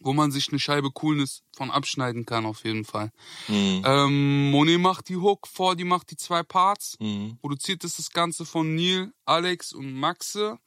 [0.00, 3.12] wo man sich eine Scheibe Coolness von abschneiden kann, auf jeden Fall.
[3.46, 3.82] Mhm.
[3.86, 6.96] Ähm, Monet macht die Hook vor, die macht die zwei Parts.
[6.98, 7.38] Mhm.
[7.40, 10.58] Produziert ist das Ganze von Neil, Alex und Maxe.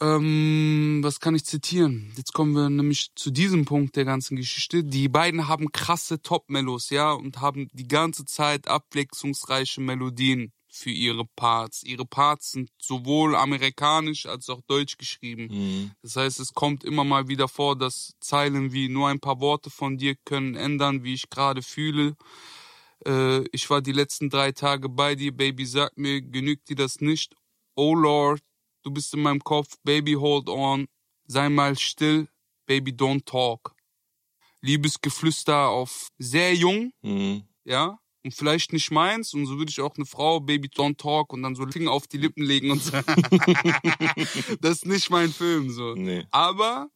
[0.00, 2.12] Ähm, was kann ich zitieren?
[2.16, 4.84] Jetzt kommen wir nämlich zu diesem Punkt der ganzen Geschichte.
[4.84, 11.24] Die beiden haben krasse Top-Melos, ja, und haben die ganze Zeit abwechslungsreiche Melodien für ihre
[11.24, 11.82] Parts.
[11.82, 15.48] Ihre Parts sind sowohl amerikanisch als auch deutsch geschrieben.
[15.50, 15.90] Mhm.
[16.02, 19.70] Das heißt, es kommt immer mal wieder vor, dass Zeilen wie nur ein paar Worte
[19.70, 22.16] von dir können ändern, wie ich gerade fühle.
[23.06, 27.00] Äh, ich war die letzten drei Tage bei dir, Baby, sag mir, genügt dir das
[27.00, 27.34] nicht?
[27.74, 28.42] Oh Lord,
[28.86, 30.86] du bist in meinem Kopf, Baby, hold on.
[31.26, 32.28] Sei mal still,
[32.66, 33.74] Baby, don't talk.
[34.62, 37.42] Liebesgeflüster auf sehr jung, Mhm.
[37.64, 39.34] ja, und vielleicht nicht meins.
[39.34, 42.06] Und so würde ich auch eine Frau, Baby, don't talk und dann so Finger auf
[42.06, 42.92] die Lippen legen und so.
[44.60, 45.94] das ist nicht mein Film, so.
[45.94, 46.24] Nee.
[46.30, 46.88] Aber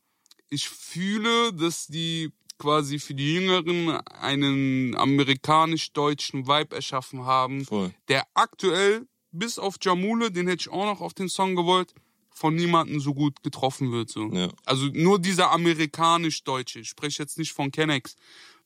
[0.48, 7.92] ich fühle, dass die quasi für die Jüngeren einen amerikanisch-deutschen Vibe erschaffen haben, Voll.
[8.08, 11.94] der aktuell bis auf Jamule, den hätte ich auch noch auf den Song gewollt,
[12.30, 14.10] von niemandem so gut getroffen wird.
[14.10, 14.30] So.
[14.32, 14.48] Ja.
[14.64, 16.80] Also nur dieser amerikanisch-deutsche.
[16.80, 18.16] Ich spreche jetzt nicht von Kennex,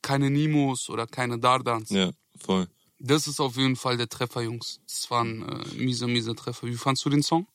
[0.01, 1.89] keine Nimos oder keine Dardans.
[1.89, 2.67] Ja, voll.
[2.99, 4.79] Das ist auf jeden Fall der Treffer, Jungs.
[4.87, 6.67] Das war ein äh, mieser, mieser Treffer.
[6.67, 7.47] Wie fandst du den Song?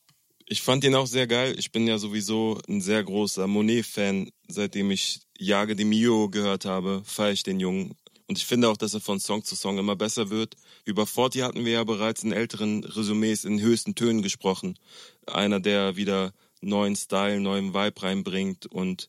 [0.46, 1.54] Ich fand ihn auch sehr geil.
[1.58, 4.30] Ich bin ja sowieso ein sehr großer Monet-Fan.
[4.48, 7.94] Seitdem ich Jage de Mio gehört habe, feiere ich den Jungen.
[8.30, 10.54] Und ich finde auch, dass er von Song zu Song immer besser wird.
[10.84, 14.78] Über Forti hatten wir ja bereits in älteren Resümees in höchsten Tönen gesprochen.
[15.26, 18.66] Einer, der wieder neuen Style, neuen Vibe reinbringt.
[18.66, 19.08] Und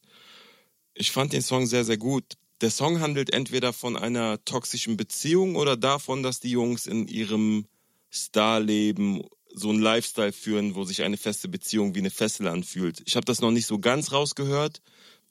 [0.95, 2.33] ich fand den Song sehr, sehr gut.
[2.61, 7.67] Der Song handelt entweder von einer toxischen Beziehung oder davon, dass die Jungs in ihrem
[8.09, 9.21] Starleben
[9.53, 13.03] so einen Lifestyle führen, wo sich eine feste Beziehung wie eine Fessel anfühlt.
[13.05, 14.81] Ich habe das noch nicht so ganz rausgehört.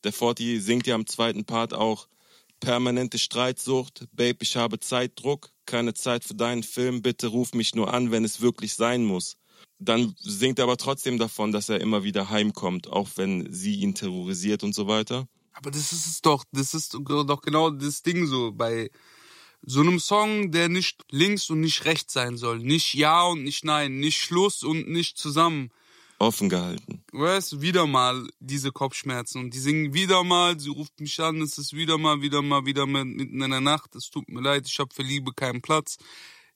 [0.05, 2.07] Der Forti singt ja am zweiten Part auch
[2.61, 7.93] permanente Streitsucht, Babe, ich habe Zeitdruck, keine Zeit für deinen Film, bitte ruf mich nur
[7.93, 9.37] an, wenn es wirklich sein muss.
[9.79, 13.95] Dann singt er aber trotzdem davon, dass er immer wieder heimkommt, auch wenn sie ihn
[13.95, 15.27] terrorisiert und so weiter.
[15.53, 18.91] Aber das ist es doch, das ist doch genau das Ding so bei
[19.63, 22.59] so einem Song, der nicht links und nicht rechts sein soll.
[22.61, 25.71] Nicht ja und nicht nein, nicht Schluss und nicht zusammen.
[26.21, 27.03] Offen gehalten.
[27.13, 31.41] Weißt du, wieder mal diese Kopfschmerzen und die singen wieder mal, sie ruft mich an,
[31.41, 34.43] es ist wieder mal, wieder mal, wieder mal mitten in der Nacht, es tut mir
[34.43, 35.97] leid, ich habe für Liebe keinen Platz.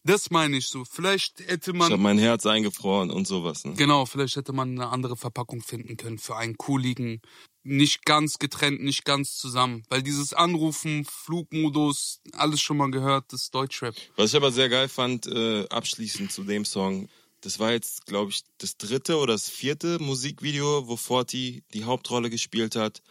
[0.07, 0.85] Das meine ich so.
[0.85, 3.65] Vielleicht hätte Ich habe man, mein Herz eingefroren und sowas.
[3.65, 3.73] Ne?
[3.73, 7.23] genau, vielleicht hätte man eine andere Verpackung finden können für einen cooligen,
[7.63, 9.83] nicht ganz getrennt, nicht ganz zusammen.
[9.89, 13.95] Weil dieses Anrufen, Flugmodus, alles schon mal gehört, das ist Deutschrap.
[14.17, 17.09] Was ich aber sehr geil fand, äh, abschließend zu dem Song,
[17.45, 22.31] das war jetzt, glaube ich, das dritte oder das vierte Musikvideo, wo Forti die Hauptrolle
[22.31, 23.03] gespielt hat.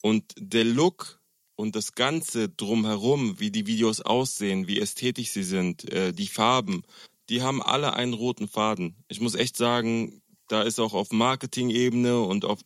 [0.00, 1.20] Und der Look
[1.56, 6.82] und das Ganze drumherum, wie die Videos aussehen, wie ästhetisch sie sind, äh, die Farben,
[7.28, 8.96] die haben alle einen roten Faden.
[9.08, 12.60] Ich muss echt sagen, da ist auch auf Marketing-Ebene und auf,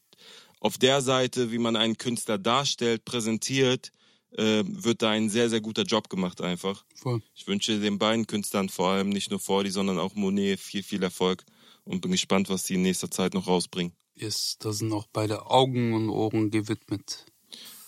[0.60, 3.90] auf der Seite, wie man einen Künstler darstellt, präsentiert,
[4.36, 6.84] äh, wird da ein sehr, sehr guter Job gemacht einfach.
[6.94, 7.22] Voll.
[7.34, 11.02] Ich wünsche den beiden Künstlern vor allem nicht nur Fordi, sondern auch Monet viel, viel
[11.02, 11.44] Erfolg
[11.84, 13.92] und bin gespannt, was sie in nächster Zeit noch rausbringen.
[14.14, 17.26] Yes, da sind auch beide Augen und Ohren gewidmet.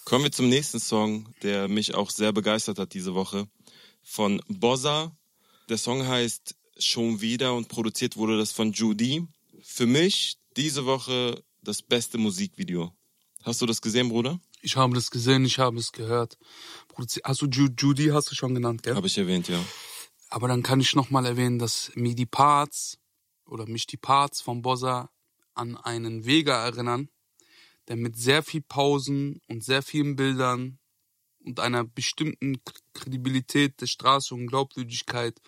[0.04, 3.46] Kommen wir zum nächsten Song, der mich auch sehr begeistert hat diese Woche.
[4.02, 5.12] Von Bossa.
[5.68, 9.26] Der Song heißt Schon wieder und produziert wurde das von Judy.
[9.62, 12.92] Für mich diese Woche das beste Musikvideo.
[13.42, 14.40] Hast du das gesehen, Bruder?
[14.60, 16.36] Ich habe das gesehen, ich habe es gehört.
[17.24, 18.94] Hast du Ju Judy, hast du schon genannt, gell?
[18.94, 19.62] Habe ich erwähnt, ja.
[20.30, 22.98] Aber dann kann ich nochmal erwähnen, dass mir die Parts
[23.46, 25.10] oder mich die Parts von Bossa
[25.54, 27.08] an einen Vega erinnern,
[27.88, 30.78] der mit sehr viel Pausen und sehr vielen Bildern
[31.44, 32.60] und einer bestimmten
[32.92, 35.40] Kredibilität der Straße und Glaubwürdigkeit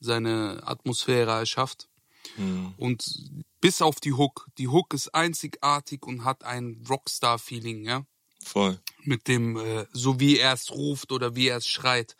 [0.00, 1.88] seine Atmosphäre erschafft.
[2.36, 2.74] Mhm.
[2.76, 4.48] Und bis auf die Hook.
[4.58, 8.04] Die Hook ist einzigartig und hat ein Rockstar-Feeling, ja.
[8.44, 8.78] Voll.
[9.02, 12.16] Mit dem, äh, so wie er es ruft oder wie er es schreit.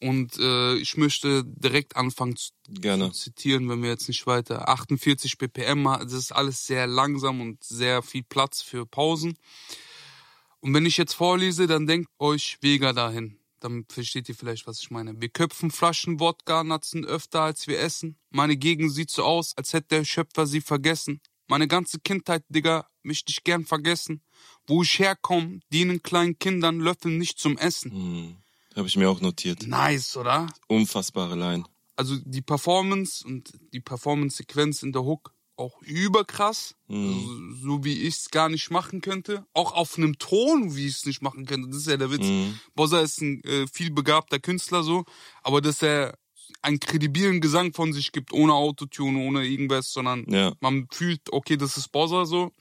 [0.00, 3.12] Und äh, ich möchte direkt anfangen zu, Gerne.
[3.12, 4.68] zu zitieren, wenn wir jetzt nicht weiter.
[4.68, 9.38] 48 BPM, das ist alles sehr langsam und sehr viel Platz für Pausen.
[10.58, 13.38] Und wenn ich jetzt vorlese, dann denkt euch Vega dahin.
[13.60, 15.20] Dann versteht ihr vielleicht, was ich meine.
[15.20, 18.16] Wir köpfen Flaschen Wodka Natzen öfter, als wir essen.
[18.30, 21.20] Meine Gegend sieht so aus, als hätte der Schöpfer sie vergessen.
[21.52, 24.22] Meine ganze Kindheit, Digga, möchte ich gern vergessen.
[24.66, 27.92] Wo ich herkomme, dienen kleinen Kindern Löffeln nicht zum Essen.
[27.92, 28.36] Mhm.
[28.74, 29.66] Habe ich mir auch notiert.
[29.66, 30.46] Nice, oder?
[30.68, 31.64] Unfassbare Line.
[31.94, 36.74] Also die Performance und die Performance-Sequenz in der Hook auch überkrass.
[36.88, 37.08] Mhm.
[37.08, 39.44] Also, so wie ich es gar nicht machen könnte.
[39.52, 41.68] Auch auf einem Ton, wie ich es nicht machen könnte.
[41.68, 42.24] Das ist ja der Witz.
[42.24, 42.58] Mhm.
[42.74, 45.04] Bossa ist ein äh, viel begabter Künstler so,
[45.42, 46.18] aber dass er
[46.60, 50.52] einen kredibilen Gesang von sich gibt, ohne Autotune, ohne irgendwas, sondern Ja.
[50.60, 52.52] man fühlt, okay, das ist Bossa so,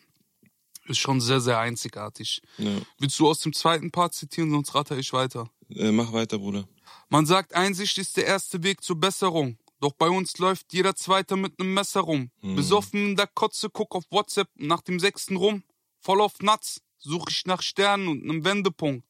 [0.88, 2.41] ist schon sehr, sehr einzigartig.
[2.58, 2.71] ja.
[2.99, 5.49] Willst du aus dem zweiten Part zitieren, sonst ratter ich weiter.
[5.69, 6.67] Äh, mach weiter, Bruder.
[7.10, 9.58] Man sagt, Einsicht ist der erste Weg zur Besserung.
[9.80, 12.30] Doch bei uns läuft jeder Zweite mit nem Messer rum.
[12.41, 15.63] Besoffen in der Kotze, guck auf WhatsApp nach dem sechsten rum.
[15.99, 19.06] Voll auf Nuts, such ich nach Sternen und nem Wendepunkt.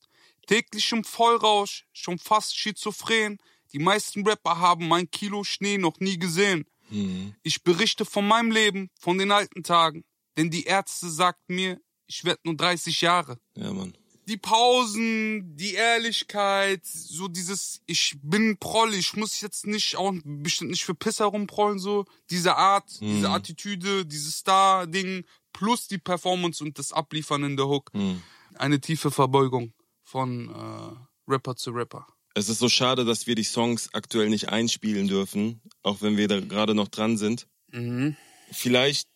[0.48, 3.38] Täglich im Vollrausch, schon fast schizophren.
[3.74, 6.66] Die meisten Rapper haben mein Kilo Schnee noch nie gesehen.
[6.90, 7.36] Mhm.
[7.44, 10.04] Ich berichte von meinem Leben, von den alten Tagen.
[10.38, 13.94] Denn die Ärzte sagten mir, ich werd nur 30 Jahre Ja, Mann.
[14.28, 20.72] die Pausen, die Ehrlichkeit, so dieses, ich bin Proll, ich muss jetzt nicht auch bestimmt
[20.72, 23.34] nicht für Pisser rumprollen, so diese Art, diese Mhm.
[23.34, 27.94] Attitüde, dieses Star-Ding, plus die Performance und das Abliefern in der Hook.
[27.94, 28.22] Mhm.
[28.56, 32.06] Eine tiefe Verbeugung von äh, Rapper zu Rapper.
[32.34, 36.28] Es ist so schade, dass wir die Songs aktuell nicht einspielen dürfen, auch wenn wir
[36.28, 37.48] da gerade noch dran sind.
[37.72, 38.15] Mhm.
[38.52, 39.08] Vielleicht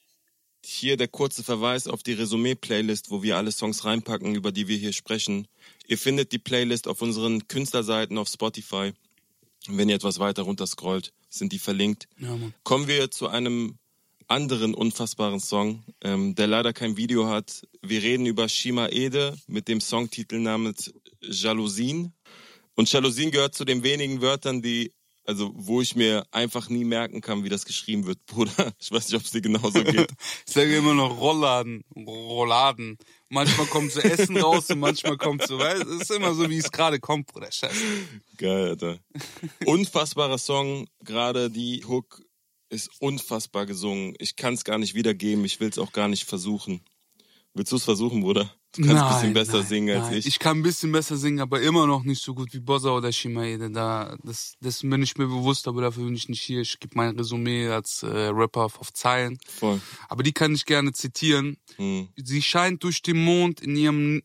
[0.66, 4.78] hier der kurze Verweis auf die Resümee-Playlist, wo wir alle Songs reinpacken, über die wir
[4.78, 5.48] hier sprechen.
[5.88, 8.92] Ihr findet die Playlist auf unseren Künstlerseiten auf Spotify.
[9.68, 12.08] Wenn ihr etwas weiter runter scrollt, sind die verlinkt.
[12.18, 12.38] Ja.
[12.64, 13.78] Kommen wir zu einem
[14.28, 17.68] anderen unfassbaren Song, ähm, der leider kein Video hat.
[17.82, 22.14] Wir reden über Shima Ede mit dem Songtitel namens Jalousien.
[22.76, 24.94] Und Jalousien gehört zu den wenigen Wörtern, die,
[25.26, 28.74] also wo ich mir einfach nie merken kann, wie das geschrieben wird, Bruder.
[28.80, 30.12] Ich weiß nicht, ob es dir genauso geht.
[30.46, 32.98] Ich sage immer noch Rollladen, Rolladen.
[33.30, 36.58] Manchmal kommt so Essen raus und manchmal kommt so, weißt, es ist immer so, wie
[36.58, 37.52] es gerade kommt, Bruder.
[37.52, 37.82] Scheiße.
[38.38, 39.00] Geil, Alter.
[39.66, 42.22] Unfassbarer Song, gerade die Hook
[42.70, 44.16] ist unfassbar gesungen.
[44.20, 46.82] Ich kann es gar nicht wiedergeben, ich will es auch gar nicht versuchen.
[47.54, 48.54] Willst du es versuchen, Bruder?
[48.78, 50.20] Du kannst ein bisschen besser nein, singen als nein.
[50.20, 50.26] ich.
[50.26, 53.12] Ich kann ein bisschen besser singen, aber immer noch nicht so gut wie Bossa oder
[53.12, 53.72] Shimaede.
[53.72, 56.62] Da, das, dessen bin ich mir bewusst, aber dafür bin ich nicht hier.
[56.62, 59.38] Ich gebe mein Resümee als äh, Rapper auf Zeilen.
[59.48, 59.80] Voll.
[60.10, 61.58] Aber die kann ich gerne zitieren.
[61.78, 62.10] Hm.
[62.16, 64.22] Sie scheint durch den Mond in ihrem...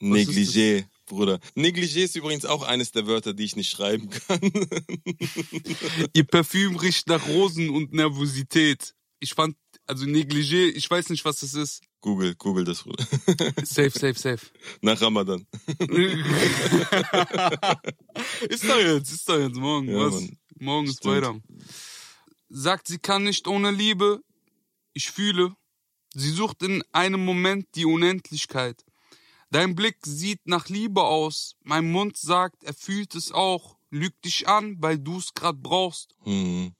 [0.00, 1.38] Negligé, Bruder.
[1.54, 4.40] Negligé ist übrigens auch eines der Wörter, die ich nicht schreiben kann.
[6.12, 8.94] Ihr Parfüm riecht nach Rosen und Nervosität.
[9.20, 11.82] Ich fand, also Negligé, ich weiß nicht, was das ist.
[12.02, 12.84] Google, Google das.
[13.62, 14.50] Safe, safe, safe.
[14.82, 15.46] Nach Ramadan.
[18.48, 19.88] ist doch jetzt, ist doch jetzt morgen.
[19.88, 20.14] Ja, was?
[20.14, 20.36] Mann.
[20.58, 21.00] Morgen ist.
[21.02, 21.42] Bayram.
[22.48, 24.20] Sagt, sie kann nicht ohne Liebe.
[24.92, 25.54] Ich fühle.
[26.12, 28.84] Sie sucht in einem Moment die Unendlichkeit.
[29.50, 31.54] Dein Blick sieht nach Liebe aus.
[31.62, 33.76] Mein Mund sagt, er fühlt es auch.
[33.90, 36.16] Lüg dich an, weil du's grad brauchst.
[36.24, 36.74] Hm.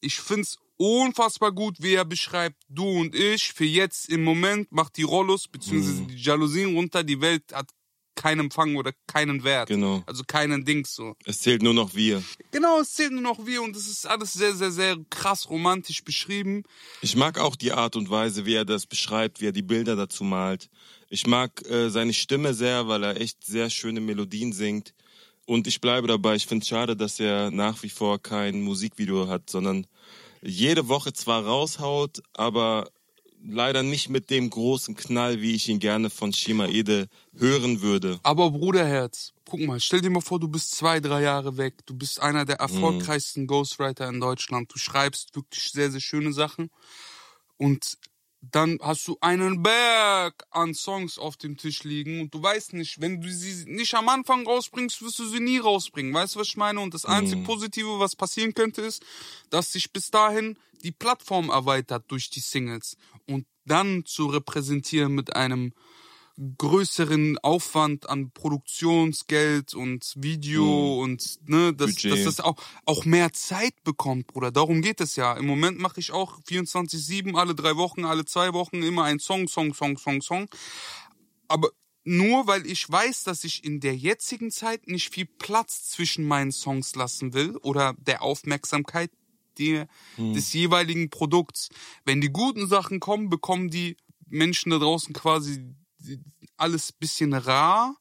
[0.00, 4.96] Ich find's unfassbar gut, wie er beschreibt, du und ich, für jetzt im Moment macht
[4.96, 6.08] die Rollos beziehungsweise Mhm.
[6.08, 7.68] die Jalousien runter, die Welt hat
[8.14, 9.68] keinen Empfang oder keinen Wert.
[9.68, 10.02] Genau.
[10.06, 11.14] Also keinen Dings so.
[11.26, 12.22] Es zählt nur noch wir.
[12.50, 16.02] Genau, es zählt nur noch wir und es ist alles sehr, sehr, sehr krass romantisch
[16.02, 16.62] beschrieben.
[17.02, 19.96] Ich mag auch die Art und Weise, wie er das beschreibt, wie er die Bilder
[19.96, 20.68] dazu malt.
[21.10, 24.94] Ich mag äh, seine Stimme sehr, weil er echt sehr schöne Melodien singt.
[25.46, 29.28] Und ich bleibe dabei, ich finde es schade, dass er nach wie vor kein Musikvideo
[29.28, 29.86] hat, sondern
[30.42, 32.90] jede Woche zwar raushaut, aber
[33.42, 38.20] leider nicht mit dem großen Knall, wie ich ihn gerne von Shima Ede hören würde.
[38.22, 41.86] Aber Bruderherz, guck mal, stell dir mal vor, du bist zwei, drei Jahre weg.
[41.86, 44.72] Du bist einer der erfolgreichsten Ghostwriter in Deutschland.
[44.72, 46.70] Du schreibst wirklich sehr, sehr schöne Sachen.
[47.56, 47.98] Und
[48.42, 53.00] dann hast du einen Berg an Songs auf dem Tisch liegen und du weißt nicht,
[53.00, 56.14] wenn du sie nicht am Anfang rausbringst, wirst du sie nie rausbringen.
[56.14, 56.80] Weißt du, was ich meine?
[56.80, 59.04] Und das einzige Positive, was passieren könnte, ist,
[59.50, 65.36] dass sich bis dahin die Plattform erweitert durch die Singles und dann zu repräsentieren mit
[65.36, 65.74] einem
[66.58, 70.98] größeren Aufwand an Produktionsgeld und Video Mhm.
[71.02, 72.12] und ne, dass, Budget.
[72.12, 74.50] dass das auch, auch mehr Zeit bekommt, Bruder.
[74.50, 75.34] Darum geht es ja.
[75.34, 79.48] Im Moment mache ich auch 24-7, alle drei Wochen, alle zwei Wochen immer ein Song,
[79.48, 80.48] Song, Song, Song, Song.
[81.48, 81.68] Aber
[82.04, 86.52] nur weil ich weiß, dass ich in der jetzigen Zeit nicht viel Platz zwischen meinen
[86.52, 89.10] Songs lassen will oder der Aufmerksamkeit
[89.58, 91.68] der, des jeweiligen Produkts.
[92.06, 95.74] Wenn die guten Sachen kommen, bekommen die Menschen da draußen quasi
[96.56, 97.96] alles bisschen rar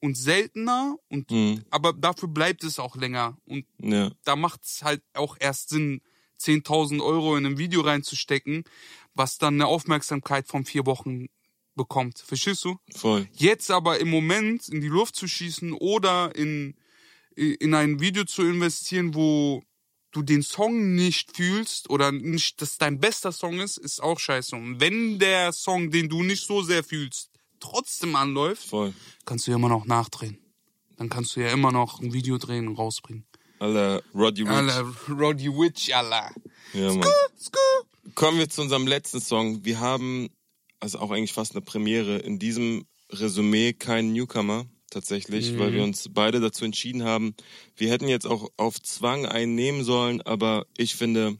[0.00, 1.64] und seltener und Mhm.
[1.70, 6.00] aber dafür bleibt es auch länger und Ja, da macht es halt auch erst Sinn,
[6.38, 8.62] 10.000 Euro in ein Video reinzustecken,
[9.14, 11.26] was dann eine Aufmerksamkeit von vier Wochen
[11.74, 12.18] bekommt.
[12.18, 12.78] Verstehst du?
[12.94, 13.28] voll.
[13.32, 16.76] Jetzt aber im Moment in die Luft zu schießen oder in,
[17.34, 19.62] in ein Video zu investieren, wo
[20.12, 24.56] du den Song nicht fühlst oder nicht, dass dein bester Song ist, ist auch scheiße.
[24.56, 28.94] Und wenn der Song, den du nicht so sehr fühlst, trotzdem anläuft, Voll.
[29.24, 30.38] kannst du ja immer noch nachdrehen.
[30.96, 33.24] Dann kannst du ja immer noch ein Video drehen und rausbringen.
[33.60, 34.50] Aller Roddy Rich.
[34.50, 36.30] Alla, Roddy Witch, alla.
[36.72, 37.08] Ja, Mann.
[38.14, 39.64] Kommen wir zu unserem letzten Song.
[39.64, 40.28] Wir haben,
[40.80, 46.08] also auch eigentlich fast eine Premiere, in diesem Resümee keinen Newcomer tatsächlich, weil wir uns
[46.12, 47.34] beide dazu entschieden haben.
[47.76, 51.36] Wir hätten jetzt auch auf Zwang einen nehmen sollen, aber ich finde,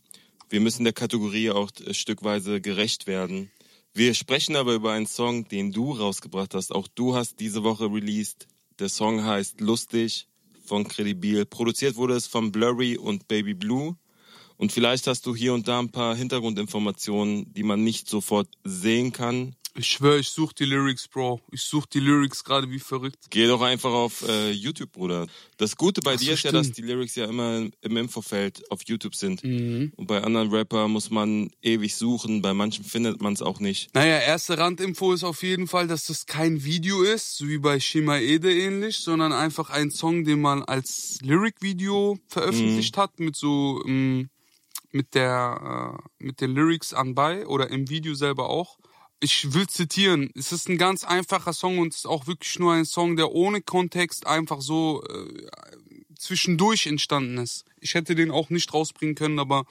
[0.50, 3.50] wir müssen der Kategorie auch stückweise gerecht werden.
[3.94, 6.74] Wir sprechen aber über einen Song, den du rausgebracht hast.
[6.74, 8.46] Auch du hast diese Woche released.
[8.78, 10.28] Der Song heißt Lustig
[10.64, 11.46] von Credibil.
[11.46, 13.96] Produziert wurde es von Blurry und Baby Blue.
[14.56, 19.12] Und vielleicht hast du hier und da ein paar Hintergrundinformationen, die man nicht sofort sehen
[19.12, 19.54] kann.
[19.74, 21.40] Ich schwöre, ich such die Lyrics, Bro.
[21.52, 23.26] Ich such die Lyrics gerade wie verrückt.
[23.30, 25.26] Geh doch einfach auf äh, YouTube, Bruder.
[25.56, 26.66] Das Gute bei Ach so, dir ist ja, stimmt.
[26.66, 29.44] dass die Lyrics ja immer im Infofeld auf YouTube sind.
[29.44, 29.92] Mhm.
[29.96, 33.94] Und bei anderen Rapper muss man ewig suchen, bei manchen findet man es auch nicht.
[33.94, 37.80] Naja, erste Randinfo ist auf jeden Fall, dass das kein Video ist, so wie bei
[37.80, 43.82] Shima Ede ähnlich, sondern einfach ein Song, den man als Lyric-Video veröffentlicht hat, mit so,
[43.86, 44.30] ähm,
[44.90, 48.78] mit der, äh, mit den Lyrics anbei oder im Video selber auch.
[49.20, 52.72] Ich will zitieren, es ist ein ganz einfacher Song und es ist auch wirklich nur
[52.72, 55.46] ein Song, der ohne Kontext einfach so äh,
[56.16, 57.64] zwischendurch entstanden ist.
[57.80, 59.64] Ich hätte den auch nicht rausbringen können, aber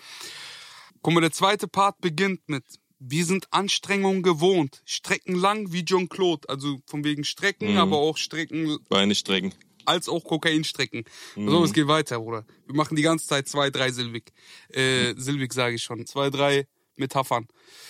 [1.02, 2.64] Guck mal, der zweite Part beginnt mit
[3.00, 4.82] Wir sind Anstrengungen gewohnt.
[4.86, 6.50] Strecken lang wie John Claude.
[6.50, 9.54] Also von wegen Strecken, aber auch Strecken Beine strecken.
[9.86, 11.06] als auch Kokainstrecken.
[11.36, 12.46] So, es geht weiter, Bruder.
[12.66, 14.34] Wir machen die ganze Zeit zwei, drei silbig.
[14.70, 16.06] Äh, silbig sage ich schon.
[16.06, 17.48] Zwei, drei Metaphern.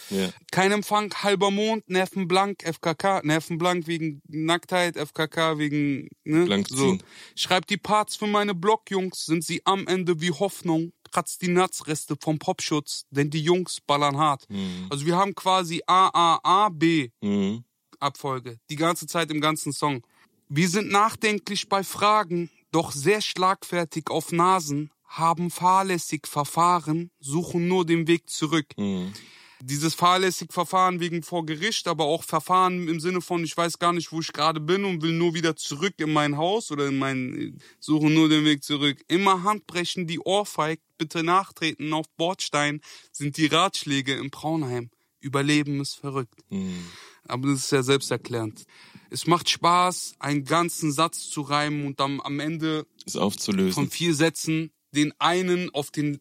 [0.10, 0.30] Ja.
[0.52, 6.46] Kein Empfang, halber Mond, Nervenblank, FKK, Nervenblank wegen Nacktheit, FKK wegen, ne?
[6.46, 6.76] Blank so.
[6.76, 7.04] ziehen.
[7.36, 12.16] Schreib die Parts für meine Blockjungs, sind sie am Ende wie Hoffnung, kratzt die Natzreste
[12.20, 14.48] vom Popschutz, denn die Jungs ballern hart.
[14.90, 17.64] Also wir haben quasi A, A, A, B Mhm.
[18.00, 20.06] Abfolge, die ganze Zeit im ganzen Song.
[20.50, 27.86] Wir sind nachdenklich bei Fragen, doch sehr schlagfertig auf Nasen, haben fahrlässig verfahren, suchen nur
[27.86, 28.68] den Weg zurück.
[28.78, 29.14] Mhm.
[29.60, 33.92] Dieses fahrlässig Verfahren wegen vor Gericht, aber auch Verfahren im Sinne von, ich weiß gar
[33.92, 37.00] nicht, wo ich gerade bin und will nur wieder zurück in mein Haus oder in
[37.00, 39.04] mein, suche nur den Weg zurück.
[39.08, 44.92] Immer Handbrechen, die Ohrfeigt, bitte nachtreten auf Bordstein, sind die Ratschläge im Braunheim.
[45.22, 46.36] Überleben ist verrückt.
[46.50, 46.86] Mhm.
[47.24, 48.66] Aber das ist ja selbsterklärend.
[49.10, 53.90] Es macht Spaß, einen ganzen Satz zu reimen und dann am Ende von aufzulösen.
[53.90, 56.20] vier Sätzen den einen auf den,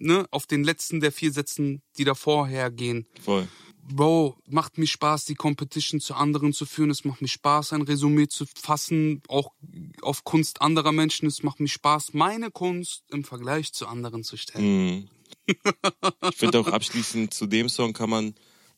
[0.00, 3.06] ne, auf den letzten der vier Sätzen, die davor hergehen.
[3.22, 3.46] Voll.
[3.86, 6.90] Bro, macht mir Spaß, die Competition zu anderen zu führen.
[6.90, 9.52] Es macht mir Spaß, ein Resümee zu fassen, auch
[10.00, 11.28] auf Kunst anderer Menschen.
[11.28, 14.64] Es macht mir Spaß, meine Kunst im Vergleich zu anderen zu stellen.
[14.64, 15.08] Mhm.
[16.30, 18.34] Ich finde auch abschließend zu dem Song kann man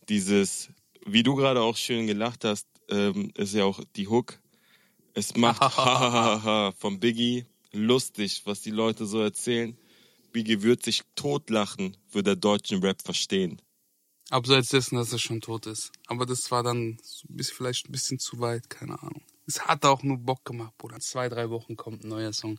[0.09, 0.71] dieses,
[1.05, 4.41] wie du gerade auch schön gelacht hast, ähm, ist ja auch die Hook.
[5.15, 9.77] Es macht Hahaha von Biggie lustig, was die Leute so erzählen.
[10.33, 13.61] Biggie wird sich totlachen, würde der deutschen Rap verstehen.
[14.31, 15.93] Abseits dessen, dass er schon tot ist.
[16.07, 19.23] Aber das war dann so ein bisschen, vielleicht ein bisschen zu weit, keine Ahnung.
[19.47, 20.99] Es hat auch nur Bock gemacht, Bruder.
[20.99, 22.59] Zwei, drei Wochen kommt ein neuer Song.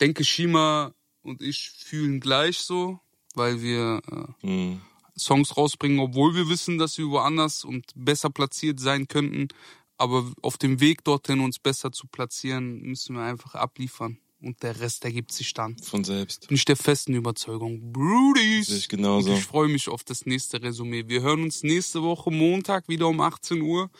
[0.00, 3.00] Denke, Shima und ich fühlen gleich so,
[3.34, 4.00] weil wir
[4.42, 4.80] äh, Mhm.
[5.18, 9.48] Songs rausbringen, obwohl wir wissen, dass wir woanders und besser platziert sein könnten.
[9.96, 14.18] Aber auf dem Weg dorthin, uns besser zu platzieren, müssen wir einfach abliefern.
[14.40, 15.76] Und der Rest ergibt sich dann.
[15.78, 16.48] Von selbst.
[16.48, 17.92] Bin ich der festen Überzeugung.
[17.92, 18.66] Brudis!
[18.66, 19.30] Sehe ich genauso.
[19.30, 21.04] Und ich freue mich auf das nächste Resümee.
[21.08, 23.90] Wir hören uns nächste Woche Montag wieder um 18 Uhr.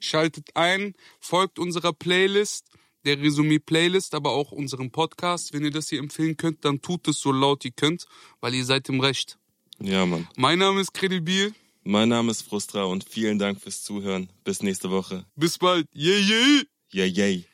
[0.00, 2.66] Schaltet ein, folgt unserer Playlist,
[3.04, 5.52] der Resümee-Playlist, aber auch unserem Podcast.
[5.52, 8.06] Wenn ihr das hier empfehlen könnt, dann tut es so laut ihr könnt,
[8.40, 9.38] weil ihr seid im Recht.
[9.80, 10.28] Ja, Mann.
[10.36, 11.54] Mein Name ist Kredibil.
[11.82, 14.30] Mein Name ist Frustra und vielen Dank fürs Zuhören.
[14.42, 15.26] Bis nächste Woche.
[15.36, 15.86] Bis bald.
[15.94, 16.62] Yeah, yeah.
[16.92, 17.46] Yay, yay.